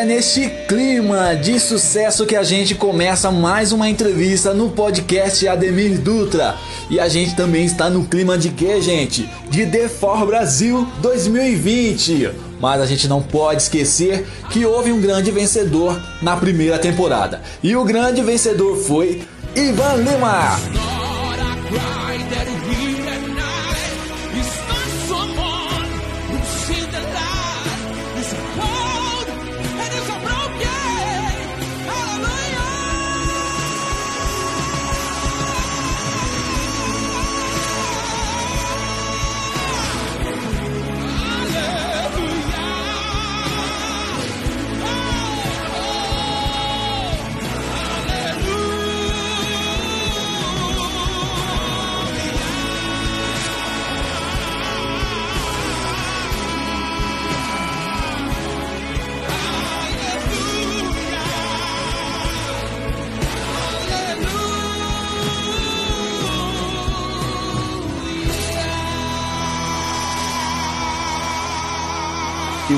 [0.00, 6.00] É neste clima de sucesso que a gente começa mais uma entrevista no podcast Ademir
[6.00, 6.56] Dutra.
[6.88, 9.28] E a gente também está no clima de quê, gente?
[9.50, 12.30] De The For Brasil 2020.
[12.58, 17.42] Mas a gente não pode esquecer que houve um grande vencedor na primeira temporada.
[17.62, 19.20] E o grande vencedor foi
[19.54, 21.99] Ivan Lima.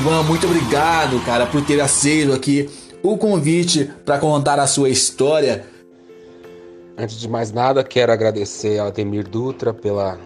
[0.03, 2.69] Ivan, muito obrigado, cara, por ter aceito aqui
[3.05, 5.64] o convite para contar a sua história.
[6.98, 10.19] Antes de mais nada, quero agradecer ao Ademir Dutra pela,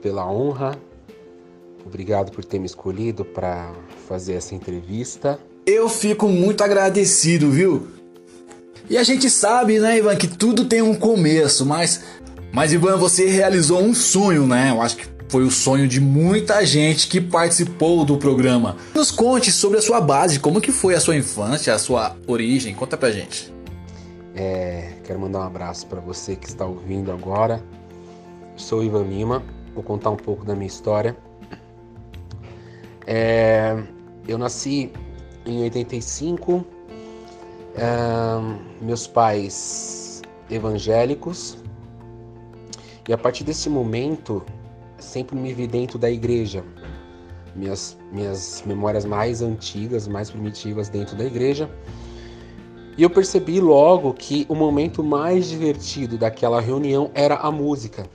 [0.00, 0.78] pela honra.
[1.84, 3.74] Obrigado por ter me escolhido para
[4.08, 5.38] fazer essa entrevista.
[5.66, 7.86] Eu fico muito agradecido, viu?
[8.88, 12.02] E a gente sabe, né, Ivan, que tudo tem um começo, mas
[12.54, 14.70] mas Ivan, você realizou um sonho, né?
[14.70, 18.76] Eu acho que foi o sonho de muita gente que participou do programa.
[18.94, 22.72] Nos conte sobre a sua base, como que foi a sua infância, a sua origem,
[22.72, 23.52] conta pra gente.
[24.32, 27.60] É, quero mandar um abraço para você que está ouvindo agora.
[28.54, 29.42] Sou Ivan Lima,
[29.74, 31.16] vou contar um pouco da minha história.
[33.04, 33.76] É,
[34.28, 34.92] eu nasci
[35.44, 36.64] em 85,
[37.74, 37.84] é,
[38.80, 41.58] meus pais evangélicos,
[43.08, 44.44] e a partir desse momento
[45.04, 46.64] sempre me vi dentro da igreja.
[47.54, 51.70] Minhas, minhas memórias mais antigas, mais primitivas dentro da igreja.
[52.96, 58.06] E eu percebi logo que o momento mais divertido daquela reunião era a música.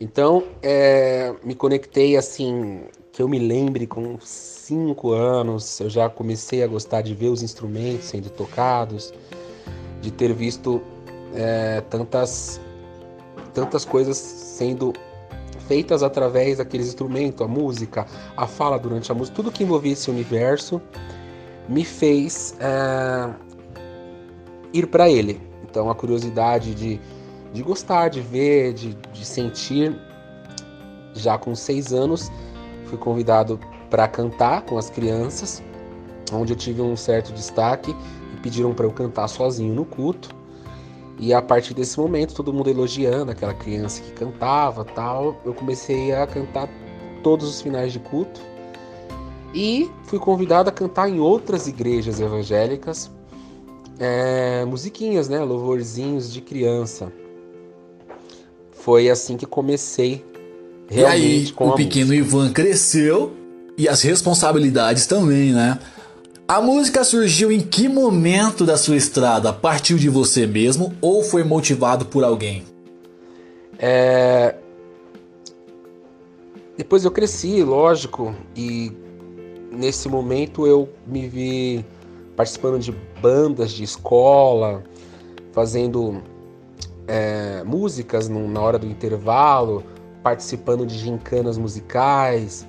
[0.00, 2.82] Então, é, me conectei assim,
[3.12, 7.42] que eu me lembre com cinco anos, eu já comecei a gostar de ver os
[7.42, 9.12] instrumentos sendo tocados,
[10.00, 10.80] de ter visto
[11.34, 12.60] é, tantas,
[13.54, 14.92] tantas coisas sendo
[15.72, 18.06] feitas através daqueles instrumentos, a música,
[18.36, 20.82] a fala durante a música, tudo que envolvia esse universo
[21.66, 23.30] me fez é,
[24.70, 25.40] ir para ele.
[25.64, 27.00] Então a curiosidade de,
[27.54, 29.98] de gostar, de ver, de, de sentir.
[31.14, 32.30] Já com seis anos
[32.84, 33.58] fui convidado
[33.88, 35.62] para cantar com as crianças,
[36.30, 37.96] onde eu tive um certo destaque
[38.34, 40.28] e pediram para eu cantar sozinho no culto.
[41.18, 46.12] E a partir desse momento, todo mundo elogiando aquela criança que cantava, tal, eu comecei
[46.12, 46.68] a cantar
[47.22, 48.40] todos os finais de culto.
[49.54, 53.10] E fui convidado a cantar em outras igrejas evangélicas,
[53.98, 57.12] é, musiquinhas, né, louvorzinhos de criança.
[58.72, 60.24] Foi assim que comecei
[60.88, 62.26] realmente e aí, com o pequeno música.
[62.26, 63.32] Ivan cresceu
[63.76, 65.78] e as responsabilidades também, né?
[66.46, 69.52] A música surgiu em que momento da sua estrada?
[69.52, 72.64] Partiu de você mesmo ou foi motivado por alguém?
[73.78, 74.56] É...
[76.76, 78.92] Depois eu cresci, lógico, e
[79.70, 81.84] nesse momento eu me vi
[82.36, 84.82] participando de bandas de escola,
[85.52, 86.22] fazendo
[87.06, 89.84] é, músicas no, na hora do intervalo,
[90.22, 92.66] participando de gincanas musicais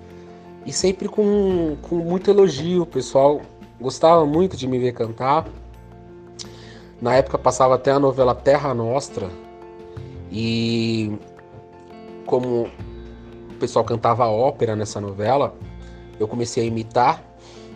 [0.65, 2.83] e sempre com, com muito elogio.
[2.83, 3.41] O pessoal
[3.83, 5.45] gostava muito de me ver cantar.
[7.01, 9.29] Na época passava até a novela Terra Nostra
[10.31, 11.11] e
[12.25, 12.63] como
[13.51, 15.53] o pessoal cantava ópera nessa novela,
[16.17, 17.21] eu comecei a imitar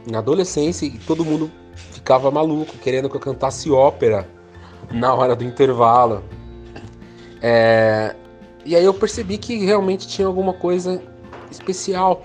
[0.09, 4.27] na adolescência e todo mundo ficava maluco querendo que eu cantasse ópera
[4.89, 6.23] na hora do intervalo.
[7.41, 8.15] É...
[8.65, 11.01] E aí eu percebi que realmente tinha alguma coisa
[11.51, 12.21] especial,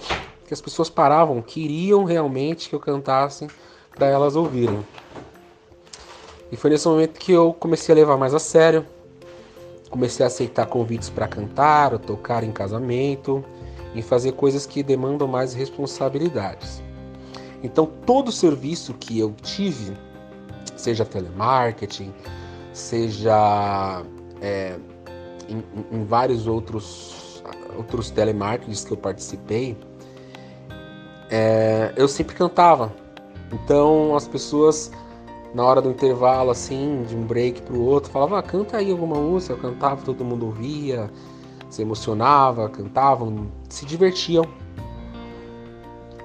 [0.47, 3.49] que as pessoas paravam, queriam realmente que eu cantasse
[3.95, 4.85] para elas ouvirem.
[6.51, 8.87] E foi nesse momento que eu comecei a levar mais a sério,
[9.91, 13.45] comecei a aceitar convites para cantar, tocar em casamento,
[13.95, 16.83] e fazer coisas que demandam mais responsabilidades.
[17.63, 19.97] Então, todo serviço que eu tive,
[20.77, 22.13] seja telemarketing,
[22.73, 24.03] seja
[24.41, 24.77] é,
[25.49, 25.63] em,
[25.93, 27.43] em, vários outros,
[27.77, 29.77] outros telemarketings que eu participei,
[31.31, 32.93] é, eu sempre cantava.
[33.53, 34.91] Então as pessoas
[35.55, 38.91] na hora do intervalo, assim, de um break para o outro, falavam, ah, canta aí
[38.91, 41.11] alguma música, eu cantava, todo mundo ouvia,
[41.69, 44.45] se emocionava, cantavam, se divertiam.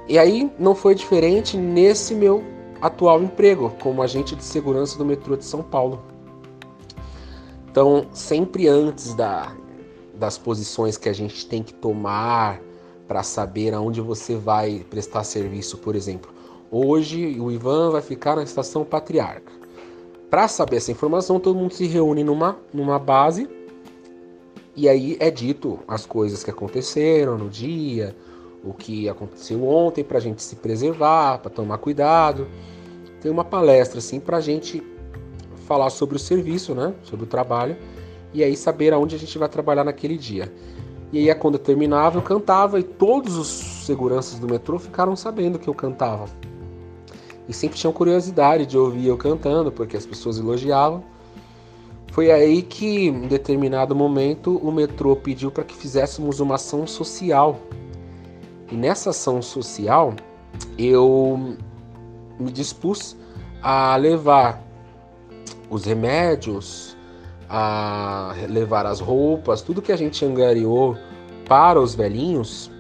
[0.08, 2.44] E aí não foi diferente nesse meu
[2.82, 6.02] atual emprego como agente de segurança do metrô de São Paulo.
[7.70, 9.52] Então, sempre antes da,
[10.16, 12.62] das posições que a gente tem que tomar
[13.08, 16.37] para saber aonde você vai prestar serviço, por exemplo,
[16.70, 19.54] Hoje o Ivan vai ficar na estação Patriarca.
[20.30, 23.50] Para saber essa informação, todo mundo se reúne numa, numa base
[24.76, 28.14] e aí é dito as coisas que aconteceram no dia,
[28.66, 32.50] o que aconteceu ontem para a gente se preservar, para tomar cuidado.
[33.22, 34.84] Tem uma palestra assim para a gente
[35.68, 36.94] falar sobre o serviço, né?
[37.04, 37.78] Sobre o trabalho
[38.34, 40.52] e aí saber aonde a gente vai trabalhar naquele dia.
[41.14, 45.58] E aí quando eu terminava eu cantava e todos os seguranças do metrô ficaram sabendo
[45.58, 46.26] que eu cantava
[47.48, 51.04] e sempre tinham curiosidade de ouvir eu cantando, porque as pessoas elogiavam.
[52.12, 57.60] Foi aí que, em determinado momento, o metrô pediu para que fizéssemos uma ação social.
[58.72, 60.14] E nessa ação social,
[60.78, 61.56] eu
[62.40, 63.16] me dispus
[63.62, 64.62] a levar
[65.70, 66.98] os remédios,
[67.50, 70.98] a levar as roupas, tudo que a gente angariou
[71.48, 72.72] para os velhinhos,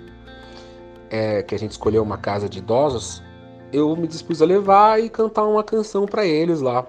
[1.10, 3.24] é, que a gente escolheu uma casa de idosos,
[3.72, 6.86] eu me dispus a levar e cantar uma canção para eles lá.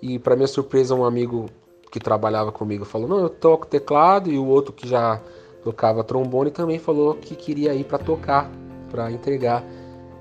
[0.00, 1.46] E para minha surpresa, um amigo
[1.90, 5.20] que trabalhava comigo falou: "Não, eu toco teclado" e o outro que já
[5.62, 8.50] tocava trombone também falou que queria ir para tocar,
[8.90, 9.64] para entregar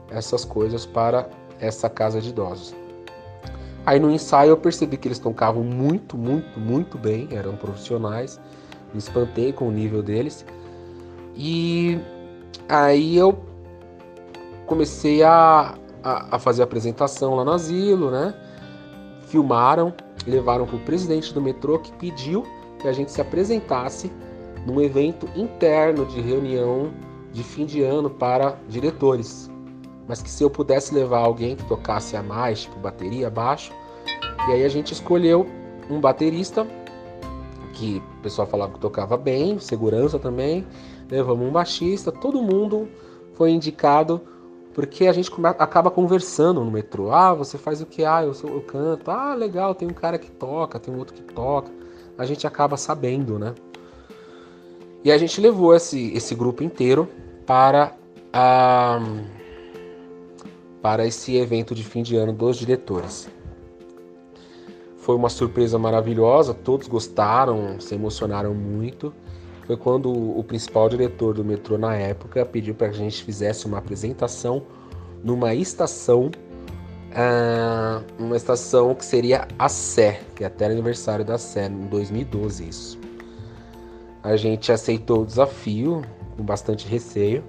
[0.09, 1.29] essas coisas para
[1.59, 2.73] essa casa de idosos.
[3.85, 8.39] Aí no ensaio eu percebi que eles tocavam muito, muito, muito bem, eram profissionais.
[8.93, 10.45] Me espantei com o nível deles.
[11.35, 11.99] E
[12.69, 13.37] aí eu
[14.65, 18.33] comecei a, a, a fazer a apresentação lá no asilo, né?
[19.27, 19.93] Filmaram,
[20.27, 22.43] levaram para o presidente do metrô que pediu
[22.79, 24.11] que a gente se apresentasse
[24.65, 26.91] num evento interno de reunião
[27.31, 29.49] de fim de ano para diretores.
[30.07, 33.73] Mas que se eu pudesse levar alguém que tocasse a mais, tipo bateria, baixo,
[34.47, 35.47] e aí a gente escolheu
[35.89, 36.67] um baterista
[37.73, 40.65] que o pessoal falava que tocava bem, segurança também.
[41.09, 42.87] Levamos um baixista, todo mundo
[43.33, 44.21] foi indicado
[44.73, 47.11] porque a gente acaba conversando no metrô.
[47.11, 48.03] Ah, você faz o que?
[48.03, 49.11] Ah, eu, eu canto.
[49.11, 51.71] Ah, legal, tem um cara que toca, tem um outro que toca.
[52.17, 53.53] A gente acaba sabendo, né?
[55.03, 57.07] E a gente levou esse, esse grupo inteiro
[57.45, 57.93] para,
[58.31, 58.99] a,
[60.81, 63.29] para esse evento de fim de ano dos diretores.
[64.97, 69.13] Foi uma surpresa maravilhosa, todos gostaram, se emocionaram muito
[69.65, 73.65] foi quando o principal diretor do metrô na época pediu para que a gente fizesse
[73.65, 74.63] uma apresentação
[75.23, 76.29] numa estação,
[77.11, 82.67] uh, uma estação que seria a Sé, que é até aniversário da Sé, em 2012
[82.67, 82.99] isso.
[84.21, 86.01] A gente aceitou o desafio
[86.35, 87.41] com bastante receio,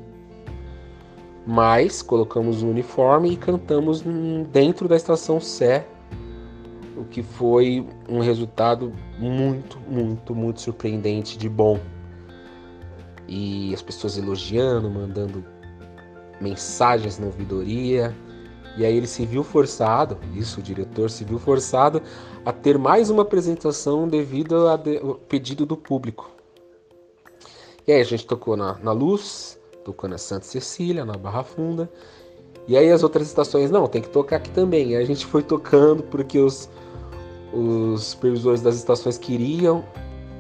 [1.45, 4.05] mas colocamos o uniforme e cantamos
[4.53, 5.85] dentro da estação Sé,
[6.97, 11.81] o que foi um resultado muito, muito, muito surpreendente de bom
[13.29, 15.45] e as pessoas elogiando, mandando
[16.41, 18.15] mensagens na ouvidoria.
[18.77, 22.03] E aí ele se viu forçado, isso o diretor se viu forçado
[22.45, 24.79] a ter mais uma apresentação devido ao
[25.29, 26.31] pedido do público.
[27.87, 31.91] E aí a gente tocou na, na Luz, tocou na Santa Cecília, na Barra Funda.
[32.67, 34.91] E aí as outras estações, não, tem que tocar aqui também.
[34.91, 36.69] E aí a gente foi tocando porque os,
[37.53, 39.85] os supervisores das estações queriam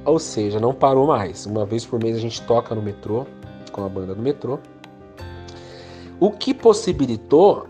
[0.04, 1.46] ou seja, não parou mais.
[1.46, 3.26] Uma vez por mês a gente toca no metrô,
[3.72, 4.58] com a banda do metrô.
[6.20, 7.66] O que possibilitou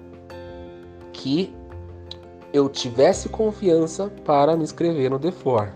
[1.12, 1.54] que
[2.52, 5.70] eu tivesse confiança para me inscrever no The Four.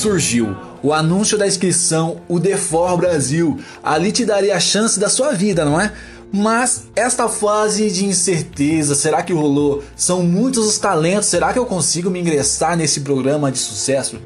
[0.00, 0.56] Surgiu.
[0.82, 3.58] O anúncio da inscrição, o Defor Brasil.
[3.82, 5.92] Ali te daria a chance da sua vida, não é?
[6.32, 9.82] Mas esta fase de incerteza, será que rolou?
[9.96, 14.20] São muitos os talentos, será que eu consigo me ingressar nesse programa de sucesso?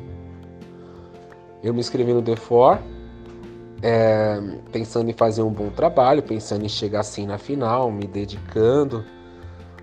[1.63, 2.79] Eu me inscrevi no Defor,
[3.83, 4.39] é,
[4.71, 9.03] pensando em fazer um bom trabalho, pensando em chegar assim na final, me dedicando,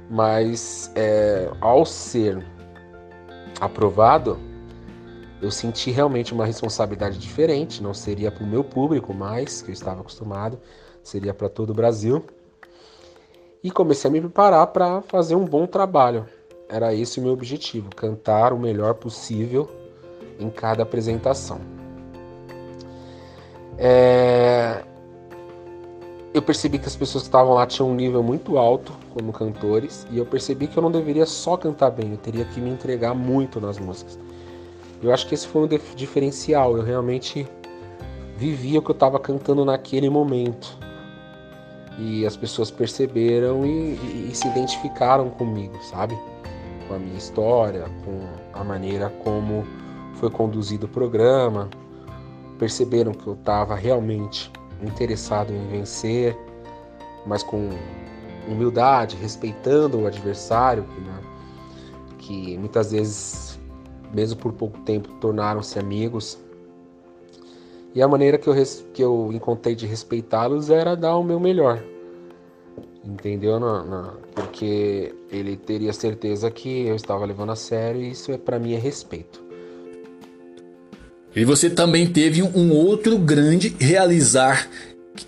[0.07, 2.45] mas é, ao ser
[3.59, 4.39] aprovado,
[5.41, 9.73] eu senti realmente uma responsabilidade diferente, não seria para o meu público mais, que eu
[9.73, 10.59] estava acostumado,
[11.01, 12.23] seria para todo o Brasil.
[13.63, 16.25] E comecei a me preparar para fazer um bom trabalho.
[16.69, 19.67] Era esse o meu objetivo, cantar o melhor possível
[20.39, 21.59] em cada apresentação.
[23.77, 24.83] É...
[26.33, 30.07] Eu percebi que as pessoas que estavam lá tinham um nível muito alto como cantores
[30.11, 33.13] e eu percebi que eu não deveria só cantar bem, eu teria que me entregar
[33.13, 34.17] muito nas músicas.
[35.01, 37.47] Eu acho que esse foi um diferencial, eu realmente
[38.37, 40.77] vivia o que eu estava cantando naquele momento.
[41.97, 46.17] E as pessoas perceberam e, e, e se identificaram comigo, sabe?
[46.87, 49.65] Com a minha história, com a maneira como
[50.15, 51.69] foi conduzido o programa,
[52.57, 56.37] perceberam que eu estava realmente interessado em vencer,
[57.25, 57.69] mas com
[58.47, 61.19] humildade, respeitando o adversário, que, né,
[62.17, 63.50] que muitas vezes,
[64.13, 66.37] mesmo por pouco tempo, tornaram-se amigos.
[67.93, 68.55] E a maneira que eu,
[68.93, 71.83] que eu encontrei de respeitá-los era dar o meu melhor.
[73.03, 73.59] Entendeu?
[73.59, 78.37] Na, na, porque ele teria certeza que eu estava levando a sério e isso é
[78.37, 79.43] para mim é respeito.
[81.35, 84.67] E você também teve um outro grande realizar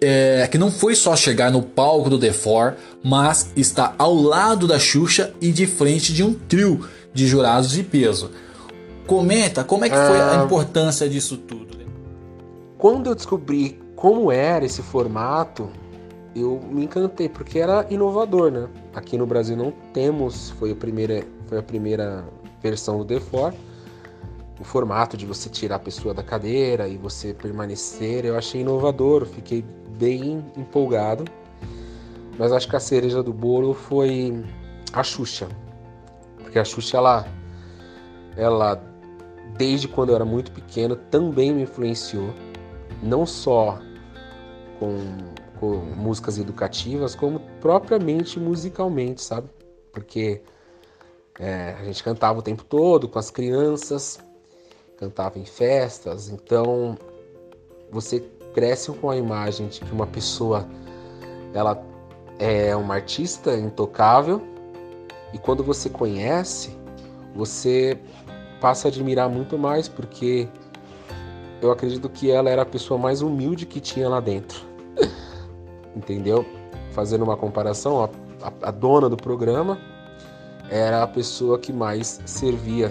[0.01, 4.67] é, que não foi só chegar no palco do The Four, mas está ao lado
[4.67, 8.31] da Xuxa e de frente de um trio de jurados de peso.
[9.07, 10.45] Comenta como é que foi a ah.
[10.45, 11.77] importância disso tudo.
[12.77, 15.69] Quando eu descobri como era esse formato,
[16.35, 18.67] eu me encantei porque era inovador, né?
[18.93, 22.25] Aqui no Brasil não temos, foi a primeira, foi a primeira
[22.61, 23.53] versão do The Four
[24.59, 29.25] o formato de você tirar a pessoa da cadeira e você permanecer, eu achei inovador,
[29.25, 29.63] fiquei
[29.97, 31.25] bem empolgado.
[32.37, 34.43] Mas acho que a cereja do bolo foi
[34.91, 35.47] a Xuxa.
[36.37, 37.27] Porque a Xuxa, ela,
[38.37, 38.81] ela
[39.57, 42.33] desde quando eu era muito pequeno, também me influenciou.
[43.01, 43.79] Não só
[44.79, 44.97] com,
[45.59, 49.49] com músicas educativas, como propriamente musicalmente, sabe?
[49.91, 50.41] Porque
[51.39, 54.19] é, a gente cantava o tempo todo com as crianças,
[54.97, 56.97] cantava em festas, então
[57.91, 58.19] você
[58.53, 60.67] cresce com a imagem de que uma pessoa
[61.53, 61.83] ela
[62.39, 64.41] é uma artista intocável
[65.33, 66.77] e quando você conhece,
[67.35, 67.97] você
[68.63, 70.47] passa a admirar muito mais porque
[71.61, 74.61] eu acredito que ela era a pessoa mais humilde que tinha lá dentro.
[75.93, 76.45] Entendeu?
[76.93, 78.09] Fazendo uma comparação, a,
[78.41, 79.77] a, a dona do programa
[80.69, 82.89] era a pessoa que mais servia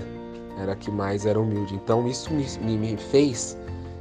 [0.60, 1.74] era a que mais era humilde.
[1.74, 3.56] Então isso me, me fez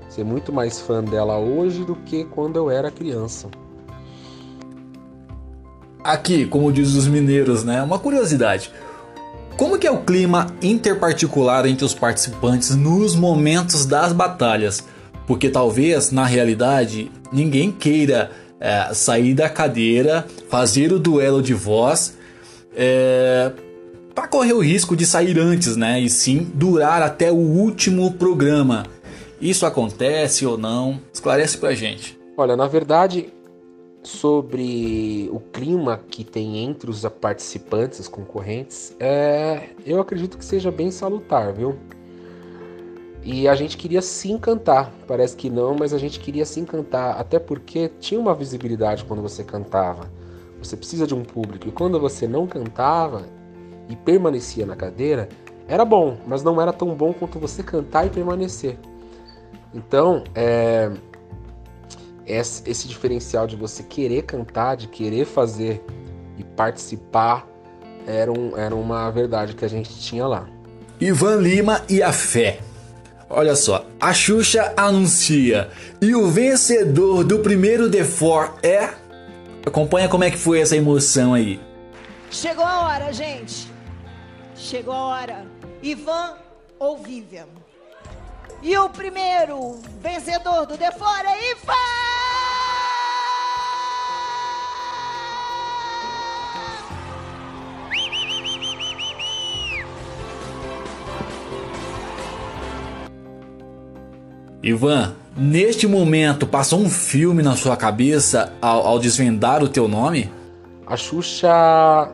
[0.10, 3.50] ser muito mais fã dela hoje do que quando eu era criança.
[6.04, 7.82] Aqui, como diz os mineiros, né?
[7.82, 8.74] Uma curiosidade.
[9.62, 14.84] Como que é o clima interparticular entre os participantes nos momentos das batalhas?
[15.28, 22.18] Porque talvez, na realidade, ninguém queira é, sair da cadeira, fazer o duelo de voz,
[22.76, 23.52] é,
[24.16, 26.00] para correr o risco de sair antes, né?
[26.02, 28.88] E sim durar até o último programa.
[29.40, 31.00] Isso acontece ou não?
[31.14, 32.18] Esclarece pra gente.
[32.36, 33.32] Olha, na verdade,
[34.04, 40.72] sobre o clima que tem entre os participantes, os concorrentes, é, eu acredito que seja
[40.72, 41.78] bem salutar, viu?
[43.24, 47.20] E a gente queria sim cantar, parece que não, mas a gente queria sim cantar,
[47.20, 50.10] até porque tinha uma visibilidade quando você cantava.
[50.60, 53.26] Você precisa de um público, e quando você não cantava,
[53.88, 55.30] e permanecia na cadeira,
[55.68, 58.78] era bom, mas não era tão bom quanto você cantar e permanecer.
[59.74, 60.92] Então, é,
[62.32, 65.84] esse diferencial de você querer cantar, de querer fazer
[66.38, 67.48] e participar,
[68.08, 70.48] era, um, era uma verdade que a gente tinha lá.
[71.00, 72.60] Ivan Lima e a fé.
[73.30, 75.70] Olha só, a Xuxa anuncia
[76.02, 78.90] e o vencedor do primeiro The Four é.
[79.66, 81.60] Acompanha como é que foi essa emoção aí.
[82.30, 83.72] Chegou a hora, gente.
[84.56, 85.46] Chegou a hora.
[85.82, 86.36] Ivan
[86.78, 87.48] ou Vivian?
[88.62, 92.11] E o primeiro vencedor do The Fora é Ivan!
[104.64, 110.32] Ivan, neste momento passou um filme na sua cabeça ao, ao desvendar o teu nome?
[110.86, 112.12] A Xuxa,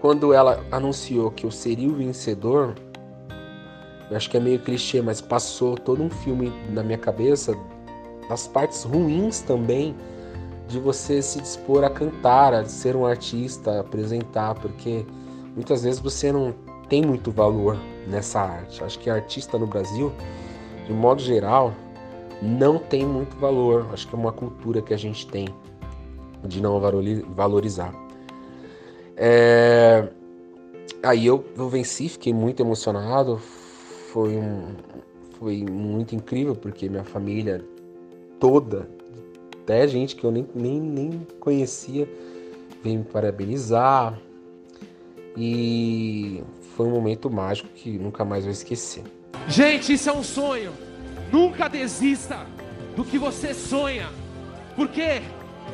[0.00, 2.74] quando ela anunciou que eu seria o vencedor,
[4.10, 7.54] eu acho que é meio clichê, mas passou todo um filme na minha cabeça,
[8.26, 9.94] das partes ruins também,
[10.66, 15.04] de você se dispor a cantar, a ser um artista, a apresentar, porque
[15.54, 16.54] muitas vezes você não
[16.88, 18.82] tem muito valor nessa arte.
[18.82, 20.10] Acho que artista no Brasil,
[20.88, 21.74] de modo geral,
[22.40, 23.86] não tem muito valor.
[23.92, 25.46] Acho que é uma cultura que a gente tem
[26.42, 27.94] de não valorizar.
[29.14, 30.08] É...
[31.02, 33.36] Aí eu, eu venci, fiquei muito emocionado.
[33.36, 34.74] Foi, um,
[35.38, 37.62] foi muito incrível, porque minha família
[38.40, 38.88] toda,
[39.62, 42.08] até gente que eu nem, nem, nem conhecia,
[42.82, 44.18] veio me parabenizar.
[45.36, 46.42] E
[46.74, 49.04] foi um momento mágico que nunca mais vou esquecer.
[49.48, 50.74] Gente, isso é um sonho.
[51.32, 52.46] Nunca desista
[52.94, 54.08] do que você sonha.
[54.76, 55.22] Porque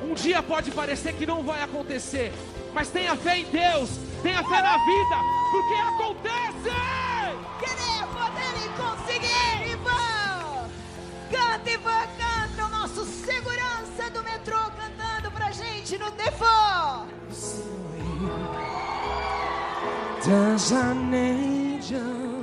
[0.02, 2.32] um dia pode parecer que não vai acontecer,
[2.72, 3.90] mas tenha fé em Deus,
[4.22, 5.16] tenha fé na vida,
[5.50, 6.70] porque acontece!
[7.58, 10.68] Querer, poder e conseguir, Ivan!
[11.30, 17.06] Canta, Ivan, canta, o nosso segurança do metrô cantando pra gente no Defó!
[20.24, 22.33] Does an angel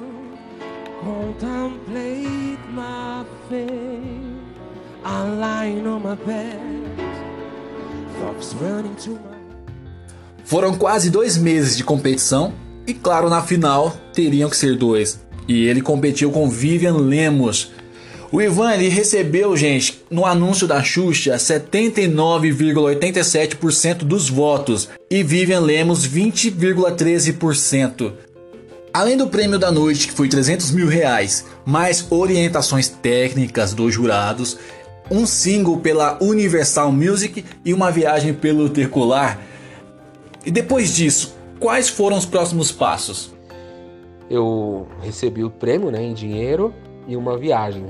[1.01, 4.21] contemplate my fate?
[5.03, 6.59] I'm lying on my bed.
[10.45, 12.53] Foram quase dois meses de competição
[12.85, 15.19] e, claro, na final teriam que ser dois.
[15.47, 17.71] E ele competiu com Vivian Lemos.
[18.31, 26.07] O Ivan ele recebeu, gente, no anúncio da Xuxa, 79,87% dos votos e Vivian Lemos
[26.07, 28.13] 20,13%.
[28.93, 34.57] Além do prêmio da noite, que foi 300 mil reais, mais orientações técnicas dos jurados,
[35.09, 39.39] um single pela Universal Music e uma viagem pelo Tercolar.
[40.45, 43.31] E depois disso, quais foram os próximos passos?
[44.29, 46.73] Eu recebi o prêmio né, em dinheiro
[47.07, 47.85] e uma viagem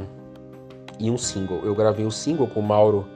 [1.00, 1.62] e um single.
[1.64, 3.08] Eu gravei o single com o Mauro.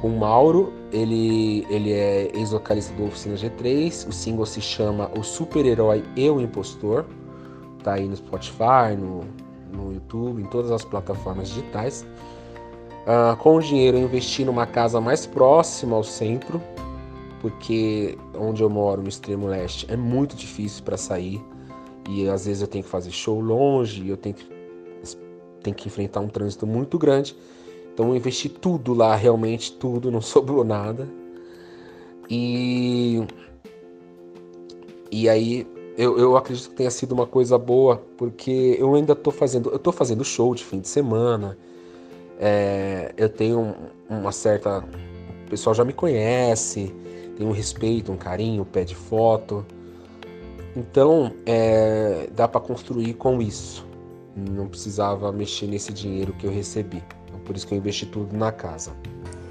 [0.00, 4.08] Com o Mauro, ele, ele é ex-vocalista do Oficina G3.
[4.08, 7.06] O single se chama O Super-Herói e o Impostor.
[7.82, 9.24] Tá aí no Spotify, no,
[9.72, 12.06] no YouTube, em todas as plataformas digitais.
[13.04, 16.60] Uh, com o dinheiro eu investi numa casa mais próxima ao centro,
[17.40, 21.44] porque onde eu moro, no extremo leste, é muito difícil para sair.
[22.08, 24.48] E às vezes eu tenho que fazer show longe, eu tenho que,
[25.62, 27.36] tenho que enfrentar um trânsito muito grande.
[27.94, 31.08] Então eu investi tudo lá, realmente tudo, não sobrou nada.
[32.28, 33.22] E,
[35.10, 39.32] e aí eu, eu acredito que tenha sido uma coisa boa, porque eu ainda estou
[39.32, 41.56] fazendo, eu tô fazendo show de fim de semana.
[42.38, 43.74] É, eu tenho
[44.10, 44.84] uma certa.
[45.46, 46.92] O pessoal já me conhece,
[47.36, 49.64] tem um respeito, um carinho, pede foto.
[50.76, 53.86] Então, é, dá para construir com isso.
[54.36, 57.00] Não precisava mexer nesse dinheiro que eu recebi.
[57.44, 58.92] Por isso que eu investi tudo na casa.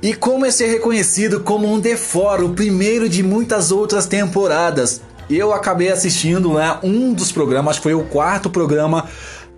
[0.02, 1.98] E como é ser reconhecido como um The
[2.44, 5.02] o primeiro de muitas outras temporadas?
[5.30, 9.06] Eu acabei assistindo né, um dos programas, acho que foi o quarto programa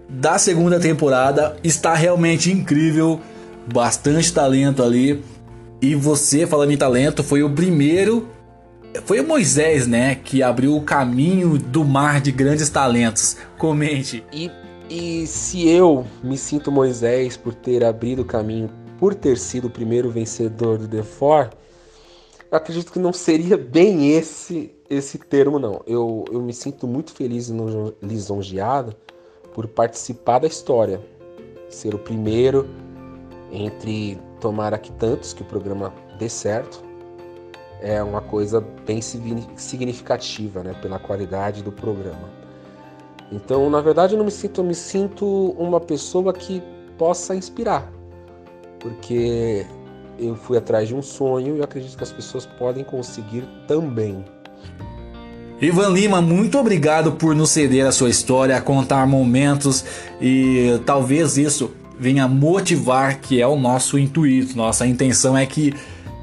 [0.08, 1.58] da segunda temporada.
[1.63, 3.19] Está realmente incrível,
[3.74, 5.24] bastante talento ali.
[5.82, 8.28] E você, falando em talento, foi o primeiro.
[9.06, 10.15] Foi o Moisés, né?
[10.15, 13.38] Que abriu o caminho do mar de grandes talentos.
[13.58, 14.24] Comente.
[14.32, 14.50] E,
[14.89, 18.69] e se eu me sinto Moisés por ter abrido o caminho,
[19.00, 20.88] por ter sido o primeiro vencedor do
[22.52, 25.82] eu acredito que não seria bem esse esse termo, não.
[25.88, 27.54] Eu, eu me sinto muito feliz e
[28.02, 28.95] lisonjeado
[29.54, 31.02] por participar da história,
[31.69, 32.69] ser o primeiro
[33.52, 36.84] entre tomara que tantos que o programa dê certo.
[37.82, 42.44] É uma coisa bem significativa, né, pela qualidade do programa.
[43.31, 45.25] Então, na verdade, eu não me sinto, eu me sinto
[45.57, 46.61] uma pessoa que
[46.97, 47.91] possa inspirar,
[48.79, 49.65] porque
[50.19, 54.23] eu fui atrás de um sonho e acredito que as pessoas podem conseguir também.
[55.61, 59.85] Ivan Lima, muito obrigado por nos ceder a sua história, contar momentos
[60.21, 64.55] e talvez isso venha motivar, que é o nosso intuito.
[64.57, 65.73] Nossa intenção é que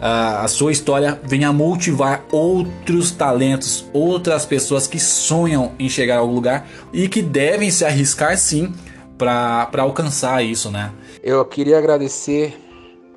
[0.02, 6.26] a, a sua história venha motivar outros talentos, outras pessoas que sonham em chegar ao
[6.26, 8.74] lugar e que devem se arriscar sim
[9.16, 10.92] para alcançar isso, né?
[11.22, 12.58] Eu queria agradecer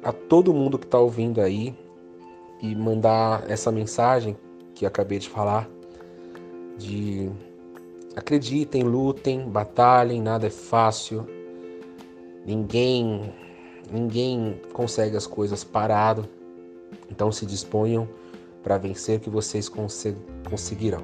[0.04, 1.74] a todo mundo que está ouvindo aí
[2.62, 4.38] e mandar essa mensagem
[4.76, 5.68] que acabei de falar
[6.78, 7.32] de
[8.16, 11.28] acreditem, lutem, batalhem, nada é fácil.
[12.46, 13.34] Ninguém
[13.92, 16.30] ninguém consegue as coisas parado.
[17.10, 18.08] Então se disponham
[18.64, 21.04] para vencer que vocês conseguirão.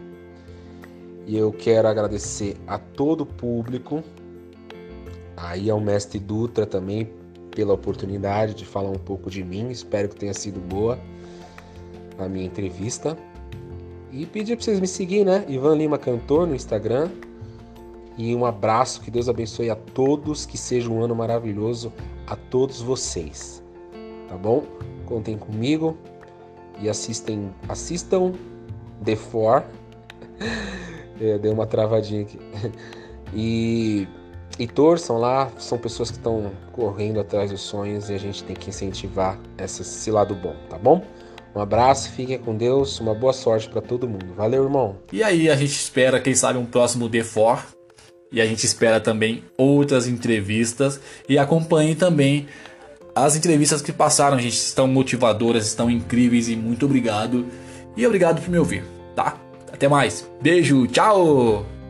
[1.28, 4.04] E eu quero agradecer a todo o público,
[5.38, 7.10] aí ao mestre Dutra também
[7.52, 9.70] pela oportunidade de falar um pouco de mim.
[9.70, 11.00] Espero que tenha sido boa
[12.18, 13.18] a minha entrevista.
[14.12, 15.46] E pedir para vocês me seguirem, né?
[15.48, 17.10] Ivan Lima Cantor no Instagram.
[18.18, 21.94] E um abraço, que Deus abençoe a todos, que seja um ano maravilhoso
[22.28, 23.64] a todos vocês.
[24.28, 24.66] Tá bom?
[25.12, 25.98] Contem comigo
[26.80, 28.32] e assistem, assistam
[29.04, 29.64] The Four.
[31.20, 32.40] é, deu uma travadinha aqui.
[33.34, 34.10] E,
[34.60, 38.54] e torçam lá, são pessoas que estão correndo atrás dos sonhos e a gente tem
[38.54, 41.02] que incentivar esse lado bom, tá bom?
[41.56, 44.34] Um abraço, fiquem com Deus, uma boa sorte para todo mundo.
[44.36, 44.98] Valeu, irmão.
[45.14, 47.60] E aí, a gente espera, quem sabe, um próximo D4.
[48.34, 51.00] E a gente espera também outras entrevistas.
[51.30, 52.48] E acompanhe também
[53.16, 54.56] as entrevistas que passaram, gente.
[54.56, 57.46] Estão motivadoras, estão incríveis e muito obrigado.
[57.96, 58.84] E obrigado por me ouvir,
[59.16, 59.38] tá?
[59.72, 60.28] Até mais.
[60.42, 61.81] Beijo, tchau!